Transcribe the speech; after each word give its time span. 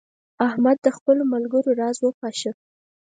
احمد 0.47 0.77
د 0.85 0.87
خپلو 0.97 1.23
ملګرو 1.33 1.71
راز 1.81 1.97
وپاشه. 2.01 2.51